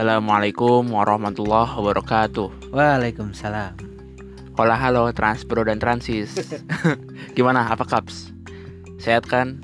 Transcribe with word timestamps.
Assalamualaikum 0.00 0.96
warahmatullahi 0.96 1.76
wabarakatuh. 1.76 2.72
Waalaikumsalam. 2.72 3.76
Hola 4.56 4.72
halo 4.72 5.12
Transbro 5.12 5.60
dan 5.68 5.76
Transis. 5.76 6.56
Gimana? 7.36 7.68
Apa 7.68 7.84
kaps? 7.84 8.32
Sehat 8.96 9.28
kan? 9.28 9.60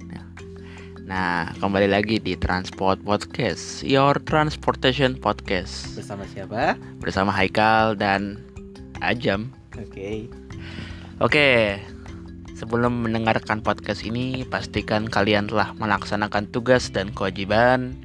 Nah, 1.08 1.56
kembali 1.56 1.88
lagi 1.88 2.20
di 2.20 2.36
Transport 2.36 3.00
Podcast, 3.00 3.80
Your 3.80 4.20
Transportation 4.28 5.16
Podcast 5.16 5.96
Bersama 5.96 6.28
siapa? 6.28 6.76
bersama 7.00 7.32
Haikal 7.32 7.96
dan 7.96 8.36
Ajam. 9.00 9.48
Oke. 9.72 10.28
Oke, 11.16 11.80
sebelum 12.52 13.08
mendengarkan 13.08 13.64
podcast 13.64 14.04
ini, 14.04 14.44
pastikan 14.44 15.08
kalian 15.08 15.48
telah 15.48 15.72
melaksanakan 15.80 16.52
tugas 16.52 16.92
dan 16.92 17.08
kewajiban. 17.16 17.96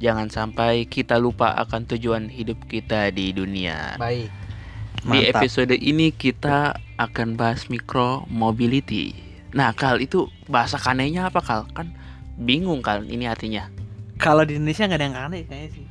Jangan 0.00 0.32
sampai 0.32 0.88
kita 0.88 1.20
lupa 1.20 1.52
akan 1.60 1.84
tujuan 1.84 2.32
hidup 2.32 2.64
kita 2.64 3.12
di 3.12 3.36
dunia. 3.36 4.00
Baik. 4.00 4.32
Di 5.04 5.28
Mantap. 5.28 5.44
episode 5.44 5.76
ini 5.76 6.08
kita 6.08 6.80
akan 6.96 7.36
bahas 7.36 7.68
micro 7.68 8.24
mobility. 8.32 9.12
Nah, 9.52 9.76
Kal 9.76 10.00
itu 10.00 10.24
bahasa 10.48 10.80
kanenya 10.80 11.28
apa, 11.28 11.44
Kal? 11.44 11.68
Kan 11.76 11.92
bingung 12.40 12.80
Kal 12.80 13.04
ini 13.04 13.28
artinya. 13.28 13.68
Kalau 14.16 14.44
di 14.48 14.56
Indonesia 14.56 14.88
nggak 14.88 15.00
ada 15.00 15.06
yang 15.06 15.18
aneh 15.20 15.42
kayaknya 15.44 15.68
sih. 15.76 15.86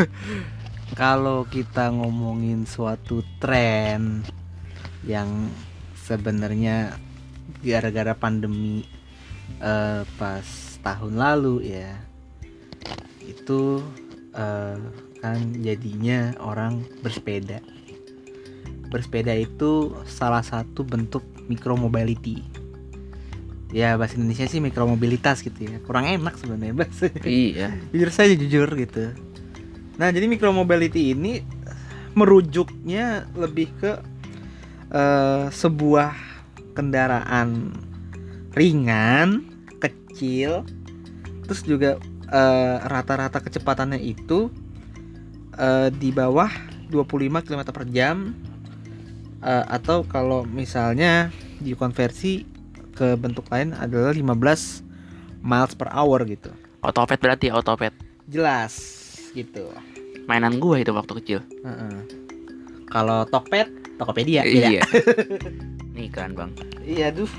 Kalau 1.00 1.46
kita 1.46 1.94
ngomongin 1.94 2.66
suatu 2.66 3.22
tren 3.38 4.26
yang 5.06 5.50
sebenarnya 5.94 6.94
gara-gara 7.62 8.14
pandemi 8.18 8.82
eh, 9.62 10.02
pas 10.18 10.46
tahun 10.82 11.18
lalu 11.18 11.74
ya 11.74 12.05
itu 13.26 13.82
eh, 14.34 14.78
kan 15.20 15.38
jadinya 15.60 16.34
orang 16.42 16.84
bersepeda. 17.02 17.60
Bersepeda 18.92 19.34
itu 19.34 19.92
salah 20.06 20.44
satu 20.44 20.86
bentuk 20.86 21.26
micromobility. 21.50 22.42
Ya 23.74 23.98
bahasa 23.98 24.14
Indonesia 24.14 24.46
sih 24.46 24.62
mikromobilitas 24.62 25.42
gitu 25.42 25.66
ya. 25.66 25.82
Kurang 25.82 26.06
enak 26.06 26.38
sebenarnya 26.38 26.74
bahasa 26.86 27.10
iya. 27.26 27.74
jujur 27.92 28.10
saja 28.14 28.34
jujur 28.38 28.68
gitu. 28.78 29.10
Nah 29.98 30.12
jadi 30.14 30.30
micromobility 30.30 31.16
ini 31.16 31.42
merujuknya 32.16 33.26
lebih 33.34 33.68
ke 33.82 33.92
eh, 34.94 35.46
sebuah 35.50 36.14
kendaraan 36.76 37.72
ringan, 38.56 39.44
kecil, 39.80 40.64
terus 41.44 41.60
juga 41.64 42.00
eh, 42.30 42.76
rata-rata 42.82 43.38
kecepatannya 43.42 44.00
itu 44.00 44.50
eh, 45.56 45.88
di 45.90 46.10
bawah 46.10 46.48
25 46.90 47.46
km 47.46 47.62
per 47.74 47.84
jam 47.90 48.34
Eh, 49.46 49.64
atau 49.68 50.00
kalau 50.08 50.48
misalnya 50.48 51.28
dikonversi 51.60 52.42
ke 52.96 53.14
bentuk 53.20 53.46
lain 53.52 53.76
adalah 53.76 54.10
15 54.10 55.44
miles 55.44 55.72
per 55.76 55.92
hour 55.92 56.24
gitu 56.24 56.48
Otopet 56.80 57.20
berarti 57.20 57.52
ya, 57.52 57.58
otopet. 57.58 57.92
jelas 58.26 58.74
gitu. 59.34 59.70
Mainan 60.26 60.58
gua 60.58 60.78
itu 60.82 60.90
waktu 60.94 61.12
kecil. 61.22 61.38
Heeh. 61.62 61.98
Kalau 62.86 63.26
Tokped, 63.26 63.98
Tokopedia 63.98 64.46
beda. 64.46 64.70
Iya. 64.70 64.82
Nih 65.98 66.08
kan, 66.14 66.30
Bang. 66.34 66.54
Iya, 66.86 67.10
duh. 67.10 67.30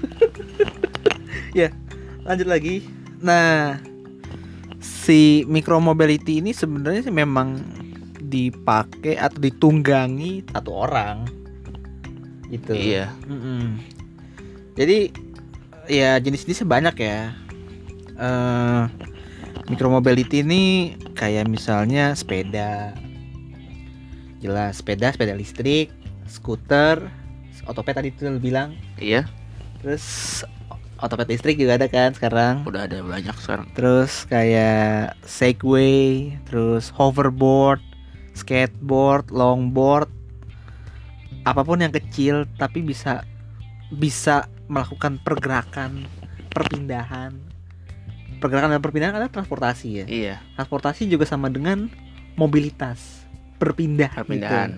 ya, 1.60 1.72
lanjut 2.28 2.48
lagi. 2.48 2.84
Nah, 3.24 3.80
si 5.08 5.48
micromobility 5.48 6.44
ini 6.44 6.52
sebenarnya 6.52 7.08
sih 7.08 7.16
memang 7.16 7.64
dipakai 8.28 9.16
atau 9.16 9.40
ditunggangi 9.40 10.44
satu 10.52 10.72
orang. 10.76 11.24
Gitu. 12.52 12.76
Iya. 12.76 13.16
Mm-mm. 13.24 13.80
Jadi 14.76 15.16
ya 15.88 16.20
jenis-jenisnya 16.20 16.68
banyak 16.68 16.96
ya. 17.00 17.32
Eh 18.20 18.84
micromobility 19.72 20.44
ini 20.44 20.96
kayak 21.16 21.48
misalnya 21.48 22.12
sepeda, 22.16 22.96
jelas 24.44 24.80
sepeda, 24.80 25.12
sepeda 25.12 25.36
listrik, 25.36 25.92
skuter, 26.28 27.08
otopet 27.68 28.00
tadi 28.00 28.10
itu 28.16 28.32
bilang, 28.40 28.76
Iya, 28.96 29.28
terus 29.84 30.44
otopet 30.98 31.30
listrik 31.30 31.58
juga 31.58 31.78
ada 31.78 31.88
kan 31.88 32.14
sekarang. 32.14 32.66
udah 32.66 32.86
ada 32.86 33.02
banyak 33.02 33.36
sekarang. 33.38 33.68
Terus 33.74 34.26
kayak 34.26 35.18
segway, 35.24 36.34
terus 36.46 36.90
hoverboard, 36.94 37.82
skateboard, 38.34 39.30
longboard, 39.30 40.10
apa 41.44 41.62
pun 41.62 41.80
yang 41.80 41.94
kecil 41.94 42.44
tapi 42.58 42.82
bisa 42.82 43.24
bisa 43.94 44.46
melakukan 44.68 45.22
pergerakan, 45.22 46.04
perpindahan. 46.52 47.32
Pergerakan 48.38 48.78
dan 48.78 48.82
perpindahan 48.84 49.16
adalah 49.18 49.34
transportasi 49.34 49.88
ya. 49.90 50.06
Iya, 50.06 50.36
Transportasi 50.54 51.10
juga 51.10 51.26
sama 51.26 51.50
dengan 51.50 51.90
mobilitas, 52.36 53.26
berpindah. 53.58 54.14
gitu. 54.14 54.20
perpindahan. 54.22 54.72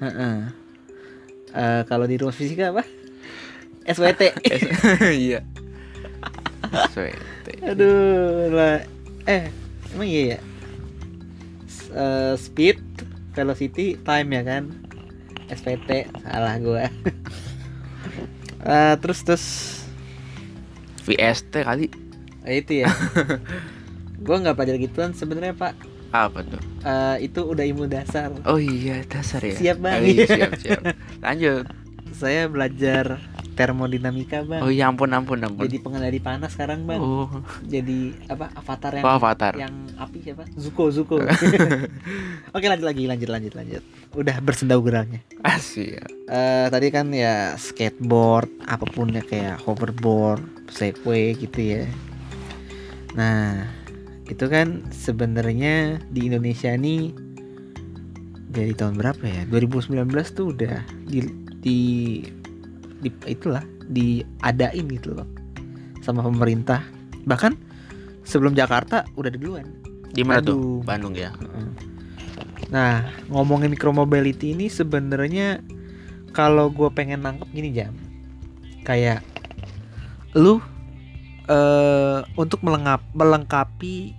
Heeh. 0.00 0.36
Eh, 1.50 1.82
kalau 1.84 2.06
di 2.06 2.16
rumus 2.16 2.38
fisika 2.38 2.70
apa? 2.70 2.86
SWT. 3.92 4.22
Iya. 5.26 5.40
Sweet. 6.90 7.18
Aduh 7.62 8.50
lah. 8.50 8.86
Eh, 9.24 9.50
emang 9.90 10.06
iya 10.06 10.22
ya. 10.34 10.38
S- 11.64 11.90
eh, 11.90 12.34
speed, 12.36 12.78
velocity, 13.32 13.98
time 13.98 14.28
ya 14.30 14.42
kan. 14.42 14.64
SPT 15.48 15.90
salah 16.20 16.54
gua. 16.58 16.86
Eh, 18.60 18.94
terus 19.00 19.24
terus 19.24 19.44
VST 21.00 21.64
kali 21.64 21.88
eh, 22.44 22.60
itu 22.60 22.84
ya. 22.84 22.92
gua 24.24 24.36
nggak 24.36 24.52
belajar 24.52 24.76
gituan 24.76 25.10
sebenarnya 25.10 25.56
Pak. 25.56 25.74
apa 26.10 26.42
tuh? 26.42 26.60
Eh, 26.82 27.24
itu 27.24 27.40
udah 27.40 27.64
ilmu 27.64 27.86
dasar. 27.86 28.28
Oh 28.44 28.60
iya, 28.60 29.00
dasar 29.06 29.40
ya. 29.40 29.56
Siap, 29.56 29.78
Bang. 29.78 29.96
Oh, 29.96 30.04
iya, 30.04 30.26
siap, 30.26 30.52
siap. 30.58 30.82
Lanjut. 31.22 31.64
Saya 32.12 32.50
belajar 32.50 33.16
termodinamika 33.56 34.42
bang. 34.46 34.60
Oh 34.62 34.70
iya, 34.70 34.88
ampun, 34.88 35.10
ampun, 35.12 35.40
ampun. 35.42 35.66
Jadi 35.66 35.78
pengendali 35.82 36.20
panas 36.22 36.54
sekarang 36.54 36.86
bang. 36.86 37.00
Oh, 37.00 37.28
Jadi 37.66 38.14
apa 38.30 38.50
avatar 38.54 38.92
yang 38.98 39.04
oh, 39.04 39.12
avatar. 39.16 39.54
yang 39.58 39.74
api 39.98 40.18
siapa? 40.22 40.44
Zuko 40.54 40.88
Zuko. 40.88 41.16
Oke 42.56 42.66
lanjut 42.66 42.86
lagi 42.86 43.04
lanjut 43.06 43.30
lanjut 43.30 43.52
lanjut. 43.54 43.82
Udah 44.14 44.36
bersendau 44.42 44.80
gerangnya. 44.80 45.20
Asyik. 45.44 46.00
Eh 46.30 46.66
tadi 46.70 46.88
kan 46.94 47.10
ya 47.10 47.54
skateboard 47.58 48.50
apa 48.66 48.86
pun 48.88 49.12
ya 49.12 49.22
kayak 49.22 49.60
hoverboard, 49.62 50.42
segway 50.70 51.34
gitu 51.36 51.78
ya. 51.78 51.84
Nah 53.14 53.66
itu 54.30 54.46
kan 54.46 54.86
sebenarnya 54.94 55.98
di 56.06 56.30
Indonesia 56.30 56.70
nih 56.70 57.30
dari 58.50 58.74
tahun 58.74 58.98
berapa 58.98 59.22
ya? 59.22 59.42
2019 59.46 60.10
tuh 60.34 60.54
udah 60.54 60.82
di 61.06 61.22
di, 61.60 61.80
di 63.00 63.10
itulah 63.26 63.64
diadain 63.88 64.86
gitu 64.86 65.16
loh 65.16 65.26
sama 66.04 66.24
pemerintah. 66.24 66.84
Bahkan 67.24 67.52
sebelum 68.24 68.54
Jakarta 68.54 69.08
udah 69.16 69.32
duluan. 69.32 69.66
Di 70.12 70.22
mana 70.22 70.44
tuh? 70.44 70.84
Bandung 70.84 71.16
ya. 71.16 71.32
Nah, 72.70 73.02
ngomongin 73.26 73.72
micromobility 73.72 74.54
ini 74.54 74.70
sebenarnya 74.70 75.58
kalau 76.30 76.70
gue 76.70 76.86
pengen 76.94 77.26
nangkep 77.26 77.48
gini 77.50 77.74
jam, 77.74 77.90
kayak 78.86 79.26
lu 80.38 80.62
eh 81.50 82.22
untuk 82.38 82.62
melengkap, 82.62 83.02
melengkapi 83.10 84.14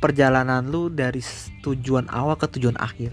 perjalanan 0.00 0.64
lu 0.64 0.88
dari 0.88 1.20
tujuan 1.60 2.08
awal 2.08 2.40
ke 2.40 2.48
tujuan 2.56 2.80
akhir. 2.80 3.12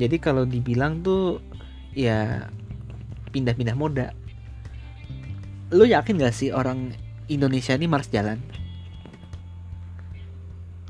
Jadi 0.00 0.16
kalau 0.16 0.48
dibilang 0.48 1.04
tuh 1.04 1.44
ya 1.92 2.48
pindah-pindah 3.36 3.76
moda. 3.76 4.16
Lu 5.68 5.84
yakin 5.84 6.16
gak 6.16 6.32
sih 6.32 6.48
orang 6.48 6.96
Indonesia 7.28 7.76
ini 7.76 7.84
malas 7.84 8.08
jalan? 8.08 8.40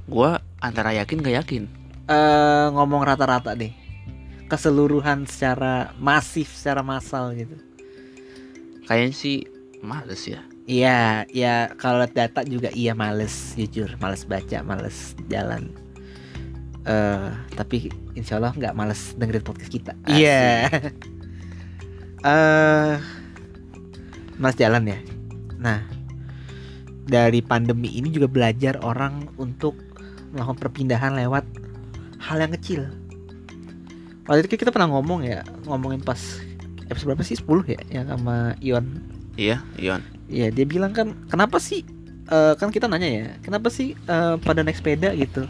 Gua 0.06 0.38
antara 0.62 0.94
yakin 0.94 1.18
gak 1.20 1.36
yakin. 1.44 1.64
eh 2.06 2.66
ngomong 2.70 3.02
rata-rata 3.02 3.58
deh 3.58 3.74
keseluruhan 4.46 5.26
secara 5.26 5.90
masif 5.98 6.54
secara 6.54 6.78
massal 6.78 7.34
gitu 7.34 7.58
Kayaknya 8.86 9.10
sih 9.10 9.36
males 9.82 10.22
ya. 10.22 10.38
iya 10.70 11.26
ya 11.34 11.74
kalau 11.74 12.06
lihat 12.06 12.14
data 12.14 12.46
juga 12.46 12.70
iya 12.70 12.94
males 12.94 13.58
jujur 13.58 13.90
males 13.98 14.22
baca 14.22 14.62
males 14.62 15.18
jalan 15.26 15.74
eh 16.86 17.26
tapi 17.58 17.90
insya 18.14 18.38
Allah 18.38 18.54
nggak 18.54 18.74
males 18.78 19.18
dengerin 19.18 19.42
podcast 19.42 19.70
kita 19.74 19.92
iya 20.06 20.70
eh 22.26 22.94
males 24.36 24.58
jalan 24.58 24.90
ya? 24.90 24.98
Nah 25.62 25.80
dari 27.06 27.38
pandemi 27.38 27.94
ini 27.94 28.10
juga 28.10 28.26
belajar 28.26 28.82
orang 28.82 29.30
untuk 29.38 29.78
melakukan 30.34 30.58
perpindahan 30.58 31.14
lewat 31.14 31.46
hal 32.18 32.42
yang 32.42 32.52
kecil. 32.58 32.90
Waktu 34.26 34.50
itu 34.50 34.58
kita 34.58 34.74
pernah 34.74 34.90
ngomong 34.90 35.22
ya 35.22 35.46
ngomongin 35.70 36.02
pas 36.02 36.18
episode 36.90 37.14
berapa 37.14 37.22
sih? 37.22 37.38
10 37.38 37.62
ya 37.70 37.80
yang 37.94 38.10
sama 38.10 38.58
Ion. 38.58 38.98
Iya, 39.38 39.62
Ion. 39.78 40.02
Iya 40.26 40.50
dia 40.50 40.66
bilang 40.66 40.90
kan 40.90 41.14
kenapa 41.30 41.62
sih 41.62 41.86
eh, 42.26 42.54
kan 42.58 42.74
kita 42.74 42.90
nanya 42.90 43.06
ya 43.06 43.26
kenapa 43.46 43.70
sih 43.70 43.94
eh, 43.94 44.34
pada 44.42 44.66
naik 44.66 44.82
sepeda 44.82 45.14
gitu? 45.14 45.46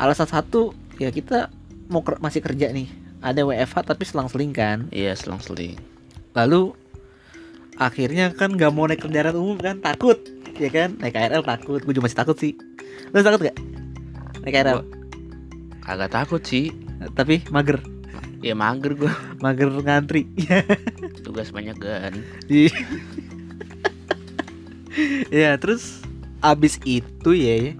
Alasan 0.00 0.26
satu 0.32 0.72
ya 0.96 1.12
kita 1.12 1.52
mau 1.92 2.00
ker- 2.00 2.24
masih 2.24 2.40
kerja 2.40 2.72
nih 2.72 2.88
ada 3.24 3.40
WFH 3.40 3.88
tapi 3.88 4.04
selang-seling 4.04 4.52
kan? 4.52 4.78
Iya, 4.92 5.16
selang-seling. 5.16 5.80
lalu 6.34 6.74
akhirnya 7.74 8.30
kan 8.30 8.50
nggak 8.50 8.70
mau 8.70 8.84
naik 8.84 9.00
kendaraan 9.00 9.34
umum 9.34 9.56
kan? 9.56 9.80
Takut 9.80 10.18
ya 10.54 10.68
kan? 10.68 10.98
Naik 10.98 11.14
KRL 11.14 11.42
takut. 11.42 11.80
Gue 11.80 11.90
juga 11.90 12.04
masih 12.04 12.18
takut 12.18 12.36
sih. 12.36 12.52
Lu 13.10 13.18
takut 13.18 13.40
gak 13.42 13.56
naik 14.42 14.52
KRL 14.52 14.78
Gua- 14.78 14.90
Kagak 15.80 16.10
takut 16.12 16.42
sih. 16.42 16.70
tapi 17.12 17.44
mager. 17.48 17.80
Ya 18.40 18.52
mager 18.52 18.92
gua. 18.94 19.12
mager 19.38 19.68
ngantri. 19.72 20.28
Tugas 21.24 21.48
banyak 21.48 21.76
kan. 21.76 22.12
Di- 22.44 22.72
ya 25.28 25.58
terus 25.58 26.02
abis 26.38 26.78
itu 26.84 27.30
ya 27.34 27.74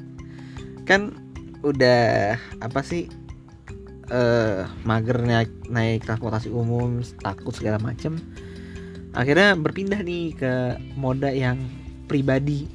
kan 0.83 1.15
udah 1.63 2.35
apa 2.59 2.81
sih 2.83 3.07
eh 4.11 4.69
mager 4.85 5.25
naik 5.25 5.51
naik 5.73 6.05
transportasi 6.05 6.53
umum 6.53 7.01
takut 7.25 7.57
segala 7.57 7.81
macem 7.81 8.21
akhirnya 9.15 9.57
berpindah 9.57 10.03
nih 10.05 10.35
ke 10.37 10.53
moda 10.99 11.31
yang 11.31 11.57
pribadi 12.11 12.69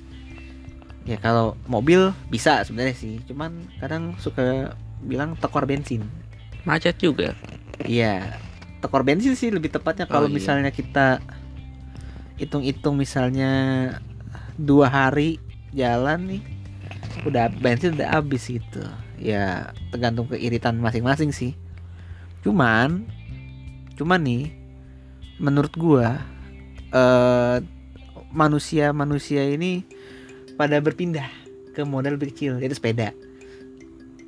ya 1.06 1.18
kalau 1.22 1.54
mobil 1.70 2.14
bisa 2.34 2.64
sebenarnya 2.66 2.96
sih 2.98 3.22
cuman 3.30 3.70
kadang 3.78 4.16
suka 4.18 4.74
bilang 5.04 5.38
tekor 5.38 5.64
bensin 5.70 6.06
Macet 6.68 7.00
juga. 7.00 7.32
Iya, 7.88 8.36
tekor 8.84 9.08
bensin 9.08 9.32
sih 9.34 9.48
lebih 9.48 9.72
tepatnya 9.72 10.04
kalau 10.06 10.28
Oh, 10.28 10.32
iya. 10.32 10.36
misalnya 10.36 10.72
kita 10.76 11.24
hitung-hitung 12.36 13.00
misalnya 13.00 13.52
dua 14.60 14.92
hari 14.92 15.40
jalan 15.72 16.36
nih, 16.36 16.42
udah 17.24 17.48
bensin 17.64 17.96
udah 17.96 18.20
habis 18.20 18.52
gitu. 18.52 18.84
Ya 19.20 19.76
tergantung 19.92 20.32
keiritan 20.32 20.80
masing-masing 20.80 21.36
sih. 21.36 21.54
Cuman, 22.42 23.04
cuman 24.00 24.22
nih, 24.24 24.56
menurut 25.38 25.72
gua 25.76 26.20
eh 26.90 27.60
manusia-manusia 28.30 29.46
ini 29.50 29.84
pada 30.56 30.78
berpindah 30.80 31.28
ke 31.74 31.82
model 31.84 32.16
lebih 32.18 32.32
kecil, 32.34 32.62
yaitu 32.62 32.78
sepeda. 32.78 33.12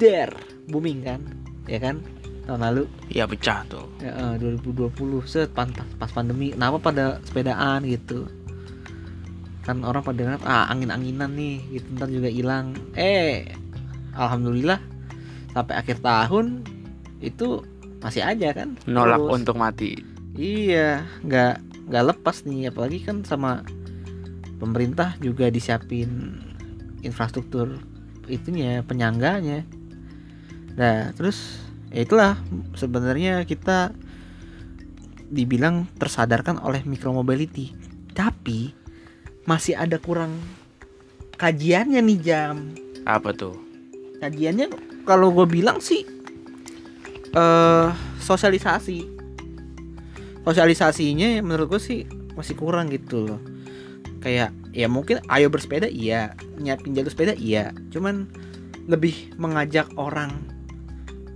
Der, 0.02 0.34
booming 0.68 1.06
kan, 1.06 1.22
ya 1.70 1.78
kan? 1.78 2.02
Tahun 2.50 2.58
lalu 2.58 2.90
Ya 3.14 3.30
pecah 3.30 3.62
tuh. 3.70 3.86
Ya, 4.02 4.34
eh, 4.34 4.36
2020 4.42 5.22
set 5.30 5.54
pas, 5.54 5.70
pas, 6.02 6.10
pandemi 6.10 6.52
kenapa 6.52 6.82
pada 6.82 7.22
sepedaan 7.22 7.86
gitu 7.86 8.26
kan 9.62 9.86
orang 9.86 10.02
pada 10.02 10.42
ah 10.42 10.66
angin-anginan 10.74 11.38
nih 11.38 11.62
gitu 11.70 11.88
ntar 11.94 12.10
juga 12.10 12.34
hilang 12.34 12.74
eh 12.98 13.46
alhamdulillah 14.16 14.80
sampai 15.52 15.76
akhir 15.76 16.00
tahun 16.04 16.64
itu 17.22 17.64
masih 18.02 18.26
aja 18.26 18.50
kan 18.56 18.76
Nolak 18.90 19.22
Terus. 19.22 19.34
untuk 19.38 19.56
mati. 19.60 19.92
iya 20.34 21.06
nggak 21.28 21.56
nggak 21.92 22.06
lepas 22.16 22.48
nih 22.48 22.72
apalagi 22.72 23.04
kan 23.04 23.22
sama 23.28 23.62
pemerintah 24.58 25.20
juga 25.20 25.52
disiapin 25.52 26.40
infrastruktur 27.04 27.78
itunya 28.32 28.80
penyangganya 28.88 29.68
nah 30.80 31.12
terus 31.12 31.60
ya 31.92 32.08
itulah 32.08 32.40
sebenarnya 32.80 33.44
kita 33.44 33.92
dibilang 35.28 35.88
tersadarkan 36.00 36.64
oleh 36.64 36.80
micromobility 36.88 37.76
tapi 38.16 38.72
masih 39.44 39.76
ada 39.76 40.00
kurang 40.00 40.32
kajiannya 41.36 42.00
nih 42.00 42.20
jam 42.24 42.56
Apa 43.04 43.34
tuh? 43.34 43.71
Kajiannya 44.22 44.70
kalau 45.04 45.34
gue 45.34 45.50
bilang 45.50 45.82
sih 45.82 46.06
eh 47.34 47.90
sosialisasi. 48.22 49.20
Sosialisasinya 50.42 51.38
ya 51.38 51.42
menurut 51.42 51.78
gue 51.78 51.82
sih 51.82 52.00
masih 52.38 52.58
kurang 52.58 52.90
gitu 52.94 53.26
loh. 53.26 53.42
Kayak 54.22 54.54
ya 54.74 54.86
mungkin 54.86 55.22
ayo 55.28 55.50
bersepeda 55.50 55.90
iya. 55.90 56.38
Nyiapin 56.62 56.94
jalur 56.94 57.10
sepeda 57.10 57.34
iya. 57.34 57.74
Cuman 57.90 58.30
lebih 58.86 59.34
mengajak 59.38 59.90
orang 59.98 60.34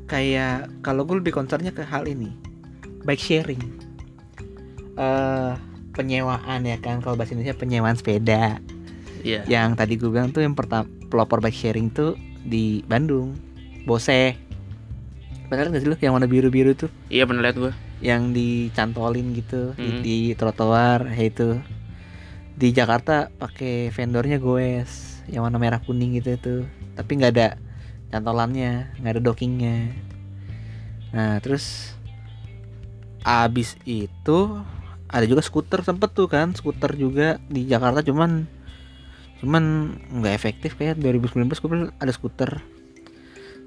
kayak 0.05 0.69
kalau 0.85 1.01
gue 1.05 1.17
lebih 1.17 1.33
concernnya 1.33 1.73
ke 1.73 1.81
hal 1.81 2.05
ini 2.05 2.29
bike 3.05 3.21
sharing. 3.21 3.61
Eh 4.97 5.53
penyewaan 5.95 6.67
ya 6.67 6.77
kan 6.77 6.99
kalau 6.99 7.15
bahasa 7.15 7.33
Indonesia 7.33 7.57
penyewaan 7.57 7.97
sepeda. 7.97 8.61
Iya. 9.25 9.41
yang 9.49 9.73
tadi 9.73 9.97
gue 9.97 10.05
bilang 10.05 10.29
tuh 10.29 10.45
yang 10.45 10.53
pertama 10.53 10.85
pelopor 11.09 11.41
bike 11.41 11.57
sharing 11.57 11.89
tuh 11.89 12.13
di 12.45 12.85
Bandung. 12.85 13.33
Bose. 13.83 14.37
Bener 15.45 15.69
gak 15.69 15.81
sih 15.81 15.89
lu? 15.89 15.97
Yang 15.97 16.13
warna 16.13 16.29
biru 16.29 16.49
biru 16.49 16.71
tuh? 16.73 16.89
Iya 17.09 17.25
pernah 17.25 17.41
lihat 17.45 17.57
gua. 17.57 17.73
yang 18.03 18.35
dicantolin 18.35 19.31
gitu 19.33 19.71
di, 19.73 19.81
Hmm. 19.81 20.01
di 20.03 20.17
trotoar 20.35 21.09
ya 21.09 21.25
itu. 21.25 21.57
Di 22.53 22.69
Jakarta 22.69 23.27
pakai 23.31 23.89
vendornya 23.89 24.37
goes 24.37 25.23
yang 25.27 25.47
warna 25.47 25.57
merah 25.57 25.81
kuning 25.81 26.13
gitu 26.15 26.35
itu. 26.35 26.55
Tapi 26.93 27.11
nggak 27.17 27.31
ada 27.33 27.47
cantolannya 28.11 28.93
nggak 28.99 29.11
ada 29.15 29.21
dockingnya. 29.23 29.77
Nah 31.11 31.39
terus 31.39 31.95
abis 33.25 33.73
itu 33.87 34.39
ada 35.07 35.25
juga 35.25 35.41
skuter 35.41 35.81
sempet 35.81 36.13
tuh 36.13 36.27
kan 36.27 36.53
skuter 36.53 36.93
juga 36.93 37.41
di 37.49 37.65
Jakarta 37.65 38.05
cuman 38.05 38.45
cuman 39.43 39.95
nggak 40.21 40.33
efektif 40.35 40.79
kayak 40.79 40.99
2019 41.01 41.47
gue 41.51 41.69
pernah 41.69 41.91
ada 41.99 42.11
skuter 42.15 42.63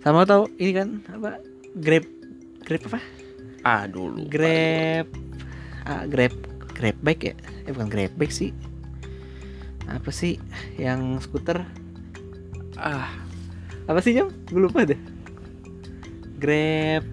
sama 0.01 0.25
tau 0.25 0.49
ini 0.57 0.73
kan 0.73 0.89
apa 1.13 1.43
grab 1.77 2.07
grab 2.65 2.83
apa 2.89 3.01
Ah 3.67 3.85
dulu. 3.91 4.27
Grab 4.31 5.07
ah, 5.87 6.07
Grab 6.07 6.35
Grab 6.73 6.97
bike 7.03 7.23
ya? 7.23 7.35
Eh 7.67 7.71
bukan 7.75 7.91
Grab 7.91 8.13
bike 8.15 8.35
sih. 8.35 8.51
Apa 9.89 10.09
sih 10.15 10.39
yang 10.79 11.19
skuter? 11.19 11.65
Ah, 12.79 13.11
Apa 13.89 14.05
sih 14.05 14.15
jam? 14.15 14.31
Gue 14.49 14.69
lupa 14.69 14.87
deh. 14.87 15.01
Grab 16.39 17.05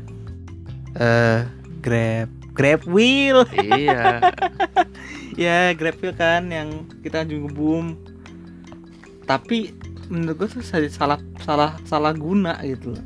eh 0.95 1.41
Grab 1.81 2.29
Grab 2.55 2.81
wheel. 2.87 3.43
iya. 3.51 4.21
ya, 5.43 5.75
Grab 5.75 5.99
wheel 5.99 6.15
kan 6.15 6.47
yang 6.53 6.87
kita 7.01 7.25
juga 7.25 7.51
boom. 7.51 7.99
Tapi 9.25 9.73
menurut 10.07 10.45
gue 10.45 10.49
tuh 10.51 10.63
salah 10.89 11.17
salah 11.41 11.71
salah 11.83 12.13
guna 12.13 12.61
gitu 12.61 12.93
loh. 12.93 13.05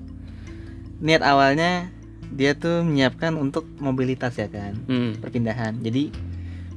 Niat 1.00 1.24
awalnya 1.24 1.88
dia 2.30 2.54
tuh 2.54 2.84
menyiapkan 2.84 3.34
untuk 3.34 3.66
mobilitas 3.80 4.36
ya 4.36 4.46
kan 4.46 4.76
Hmm. 4.86 5.18
perpindahan. 5.18 5.80
Jadi 5.80 6.12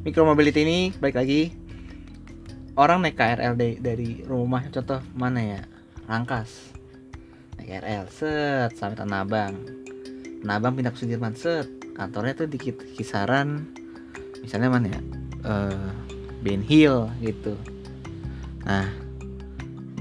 micromobility 0.02 0.62
ini 0.62 0.78
baik 0.94 1.14
lagi 1.14 1.52
orang 2.74 3.04
naik 3.04 3.14
KRL 3.14 3.54
dari, 3.54 3.76
dari 3.78 4.10
rumah 4.24 4.64
contoh 4.66 4.98
mana 5.12 5.38
ya 5.38 5.60
Rangkas 6.08 6.72
naik 7.54 7.68
KRL 7.68 8.04
set 8.08 8.70
sampai 8.74 8.96
Tanah 8.96 9.22
Abang 9.22 9.54
Tanah 10.40 10.54
Abang 10.56 10.74
pindah 10.74 10.90
ke 10.90 10.98
Sudirman 10.98 11.36
set 11.36 11.68
kantornya 11.92 12.34
tuh 12.34 12.48
di 12.48 12.56
kit- 12.56 12.96
kisaran 12.96 13.68
misalnya 14.40 14.72
mana 14.72 14.86
ya 14.88 15.00
eh 15.44 15.86
Ben 16.40 16.64
Hill 16.64 17.06
gitu 17.20 17.54
nah 18.64 18.88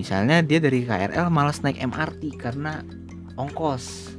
misalnya 0.02 0.42
dia 0.42 0.58
dari 0.58 0.82
KRL 0.82 1.30
malas 1.30 1.62
naik 1.62 1.78
MRT 1.78 2.42
karena 2.42 2.82
ongkos. 3.38 4.18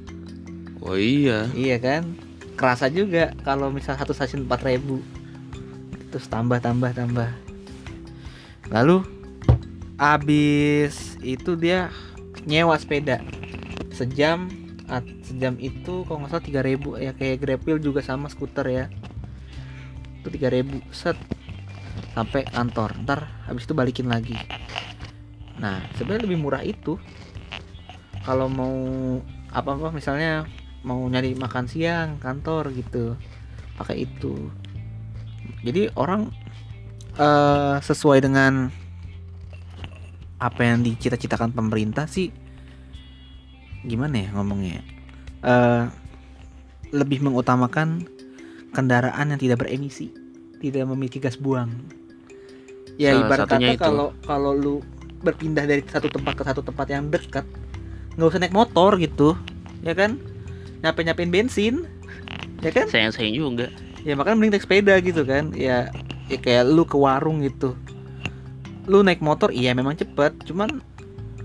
Oh 0.78 0.94
iya. 0.94 1.50
Iya 1.58 1.82
kan? 1.82 2.14
Kerasa 2.54 2.86
juga 2.86 3.34
kalau 3.42 3.74
misal 3.74 3.98
satu 3.98 4.14
stasiun 4.14 4.46
4000 4.46 6.14
Terus 6.14 6.26
tambah 6.30 6.62
tambah 6.62 6.94
tambah. 6.94 7.34
Lalu 8.70 9.02
abis 9.98 11.18
itu 11.18 11.58
dia 11.58 11.90
nyewa 12.46 12.78
sepeda. 12.78 13.18
Sejam 13.90 14.46
sejam 15.26 15.56
itu 15.58 16.04
kalau 16.06 16.22
nggak 16.22 16.30
salah 16.30 16.44
3000 16.44 17.00
ya 17.02 17.12
kayak 17.16 17.36
Grabwheel 17.42 17.82
juga 17.82 18.06
sama 18.06 18.30
skuter 18.30 18.66
ya. 18.70 18.84
Itu 20.22 20.30
3000 20.30 20.78
set. 20.94 21.18
Sampai 22.14 22.46
kantor. 22.46 23.02
Ntar 23.02 23.26
habis 23.50 23.66
itu 23.66 23.74
balikin 23.74 24.06
lagi 24.06 24.61
nah 25.62 25.78
sebenarnya 25.94 26.26
lebih 26.26 26.38
murah 26.42 26.62
itu. 26.66 26.98
Kalau 28.22 28.46
mau 28.50 28.74
apa 29.50 29.74
apa 29.74 29.90
misalnya 29.94 30.46
mau 30.82 30.98
nyari 31.06 31.38
makan 31.38 31.66
siang 31.70 32.18
kantor 32.18 32.74
gitu 32.74 33.14
pakai 33.78 34.06
itu. 34.06 34.50
Jadi 35.62 35.90
orang 35.94 36.30
eh, 37.16 37.76
sesuai 37.78 38.18
dengan 38.22 38.70
apa 40.42 40.60
yang 40.66 40.82
dicita-citakan 40.82 41.54
pemerintah 41.54 42.10
sih 42.10 42.34
gimana 43.86 44.26
ya 44.26 44.28
ngomongnya? 44.34 44.78
Ya? 44.78 44.82
Eh, 45.42 45.84
lebih 46.92 47.24
mengutamakan 47.24 48.04
kendaraan 48.74 49.32
yang 49.32 49.40
tidak 49.40 49.62
beremisi 49.64 50.22
tidak 50.62 50.86
memiliki 50.86 51.18
gas 51.18 51.34
buang. 51.34 51.74
Ya 52.94 53.18
Salah 53.18 53.26
ibarat 53.26 53.46
kata 53.50 53.72
kalau 53.82 54.08
kalau 54.22 54.52
lu 54.54 54.76
berpindah 55.22 55.64
dari 55.64 55.82
satu 55.86 56.10
tempat 56.10 56.34
ke 56.34 56.42
satu 56.42 56.60
tempat 56.60 56.86
yang 56.90 57.08
dekat 57.08 57.46
nggak 58.18 58.28
usah 58.28 58.40
naik 58.42 58.52
motor 58.52 59.00
gitu 59.00 59.38
ya 59.80 59.96
kan? 59.96 60.20
Nyapain 60.82 61.06
nyapain 61.08 61.30
bensin 61.30 61.86
ya 62.60 62.70
kan? 62.74 62.86
Sayang-sayang 62.90 63.34
juga. 63.34 63.66
Ya 64.02 64.18
makanya 64.18 64.36
mending 64.38 64.52
naik 64.58 64.64
sepeda 64.66 64.94
gitu 64.98 65.22
kan? 65.22 65.54
Ya, 65.54 65.88
ya 66.26 66.38
kayak 66.38 66.68
lu 66.68 66.82
ke 66.82 66.98
warung 66.98 67.40
gitu. 67.46 67.78
Lu 68.90 69.00
naik 69.06 69.22
motor 69.22 69.54
iya 69.54 69.72
memang 69.72 69.94
cepet 69.94 70.34
cuman 70.44 70.82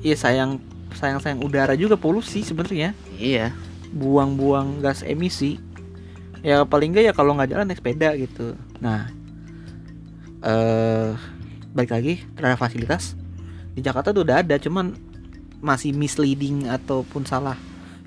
ya 0.01 0.17
sayang 0.17 0.57
sayang 0.97 1.21
sayang 1.21 1.39
udara 1.45 1.77
juga 1.77 1.95
polusi 1.95 2.41
sebenarnya. 2.41 2.97
Iya. 3.21 3.53
Buang-buang 3.93 4.81
gas 4.81 5.05
emisi. 5.05 5.61
Ya 6.41 6.65
paling 6.65 6.93
enggak 6.93 7.05
ya 7.09 7.13
kalau 7.13 7.37
nggak 7.37 7.53
jalan 7.53 7.65
naik 7.69 7.79
sepeda 7.81 8.17
gitu. 8.17 8.57
Nah 8.81 9.09
eh 10.41 11.13
balik 11.73 11.93
lagi 11.93 12.25
terhadap 12.33 12.57
fasilitas 12.57 13.13
di 13.77 13.85
Jakarta 13.85 14.09
tuh 14.09 14.25
udah 14.25 14.41
ada 14.41 14.57
cuman 14.57 14.97
masih 15.61 15.93
misleading 15.93 16.65
ataupun 16.65 17.29
salah 17.29 17.53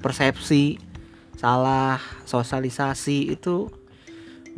persepsi 0.02 0.82
salah 1.38 2.02
sosialisasi 2.26 3.32
itu 3.32 3.70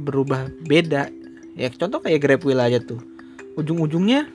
berubah 0.00 0.48
beda. 0.64 1.12
Ya 1.54 1.68
contoh 1.70 2.00
kayak 2.00 2.24
Grab 2.24 2.42
Wheel 2.42 2.58
aja 2.58 2.80
tuh. 2.80 2.98
Ujung-ujungnya 3.60 4.26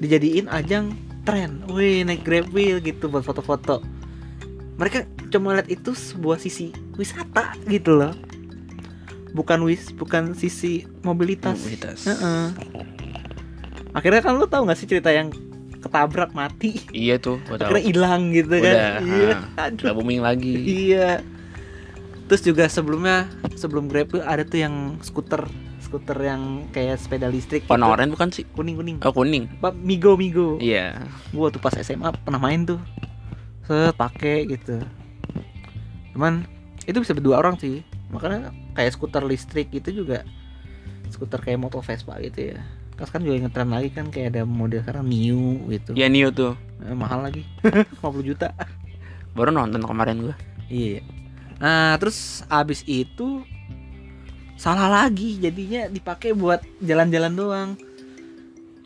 dijadiin 0.00 0.48
ajang 0.48 0.96
tren. 1.22 1.62
Wih 1.70 2.02
naik 2.02 2.26
Grab 2.26 2.50
Wheel 2.50 2.80
gitu 2.82 3.06
buat 3.06 3.22
foto-foto. 3.22 3.84
Mereka 4.80 5.06
cuma 5.30 5.54
lihat 5.54 5.70
itu 5.70 5.94
sebuah 5.94 6.40
sisi 6.40 6.74
wisata 6.98 7.54
gitu 7.70 7.94
loh. 7.94 8.16
Bukan 9.36 9.62
wis 9.68 9.92
bukan 9.94 10.34
sisi 10.34 10.88
mobilitas. 11.04 11.60
Mobilitas. 11.62 12.08
Heeh. 12.08 12.48
akhirnya 13.92 14.24
kan 14.24 14.40
lu 14.40 14.48
tahu 14.48 14.64
nggak 14.64 14.78
sih 14.80 14.88
cerita 14.88 15.12
yang 15.12 15.28
ketabrak 15.82 16.30
mati. 16.32 16.78
Iya 16.94 17.18
tuh 17.18 17.42
tahu 17.44 17.58
akhirnya 17.58 17.82
hilang 17.82 18.22
gitu 18.30 18.54
kan. 18.62 18.74
Udah, 18.74 18.94
iya. 19.02 19.30
ah. 19.58 19.66
aduh. 19.68 19.82
nggak 19.82 19.96
booming 19.98 20.22
lagi. 20.22 20.54
Iya. 20.62 21.08
Terus 22.30 22.42
juga 22.46 22.64
sebelumnya 22.70 23.28
sebelum 23.58 23.90
Grab 23.90 24.08
tuh 24.14 24.22
ada 24.22 24.46
tuh 24.46 24.62
yang 24.62 24.96
skuter 25.02 25.44
skuter 25.82 26.16
yang 26.24 26.70
kayak 26.72 26.96
sepeda 26.96 27.28
listrik 27.28 27.68
warna 27.68 27.90
gitu. 27.90 27.94
oranye 27.98 28.12
bukan 28.14 28.28
sih? 28.32 28.44
Kuning 28.54 28.78
kuning 28.78 28.96
oh 29.02 29.12
kuning. 29.12 29.44
Apa, 29.60 29.74
Migo 29.74 30.16
Migo 30.16 30.56
iya. 30.62 31.02
Gua 31.34 31.52
tuh 31.52 31.60
pas 31.60 31.74
SMA 31.76 32.14
pernah 32.22 32.40
main 32.40 32.64
tuh. 32.64 32.80
Set 33.66 33.92
pakai 33.98 34.48
gitu. 34.48 34.80
Cuman 36.16 36.46
itu 36.86 36.96
bisa 36.96 37.12
berdua 37.12 37.42
orang 37.42 37.58
sih. 37.60 37.84
Makanya 38.08 38.54
kayak 38.78 38.96
skuter 38.96 39.26
listrik 39.26 39.68
itu 39.74 39.92
juga 39.92 40.24
skuter 41.12 41.44
kayak 41.44 41.60
motor 41.60 41.84
Vespa 41.84 42.16
gitu 42.24 42.56
ya 42.56 42.81
kan 42.94 43.04
sekarang 43.08 43.24
juga 43.28 43.36
ngetren 43.48 43.70
lagi 43.72 43.88
kan 43.90 44.06
kayak 44.12 44.36
ada 44.36 44.42
model 44.44 44.80
sekarang 44.84 45.04
Mio 45.08 45.58
gitu. 45.72 45.96
Ya 45.96 46.06
Nio 46.12 46.28
tuh. 46.30 46.54
Eh, 46.84 46.94
mahal 46.94 47.24
lagi. 47.24 47.42
50 48.02 48.28
juta. 48.28 48.52
Baru 49.32 49.50
nonton 49.50 49.80
kemarin 49.82 50.22
gua. 50.30 50.36
Iya 50.68 51.02
nah 51.62 51.94
terus 51.94 52.42
abis 52.50 52.82
itu 52.90 53.46
salah 54.58 54.90
lagi 54.90 55.38
jadinya 55.38 55.86
dipakai 55.86 56.34
buat 56.34 56.58
jalan-jalan 56.82 57.32
doang. 57.38 57.70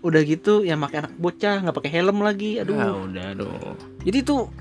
Udah 0.04 0.20
gitu 0.28 0.60
yang 0.60 0.84
pakai 0.84 1.08
anak 1.08 1.16
bocah 1.16 1.64
nggak 1.64 1.72
pakai 1.72 1.90
helm 1.96 2.20
lagi 2.20 2.60
aduh. 2.60 2.76
Ah, 2.76 2.94
udah 3.00 3.24
aduh 3.32 3.72
jadi 4.04 4.22
tuh 4.22 4.52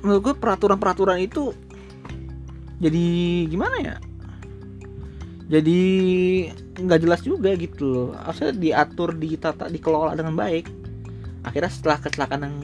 menurut 0.00 0.20
gue 0.20 0.34
peraturan-peraturan 0.38 1.18
itu 1.20 1.50
jadi 2.78 3.04
gimana 3.48 3.76
ya 3.80 3.94
jadi 5.44 5.80
nggak 6.80 7.00
jelas 7.04 7.20
juga 7.20 7.52
gitu 7.54 7.84
loh. 7.84 8.08
Harusnya 8.16 8.56
diatur 8.56 9.12
ditata 9.12 9.68
dikelola 9.68 10.16
dengan 10.16 10.32
baik. 10.32 10.72
Akhirnya 11.44 11.68
setelah 11.68 11.98
kecelakaan 12.00 12.42
yang 12.48 12.56